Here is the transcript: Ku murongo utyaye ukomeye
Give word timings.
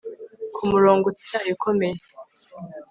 Ku 0.55 0.61
murongo 0.71 1.05
utyaye 1.11 1.49
ukomeye 1.57 1.95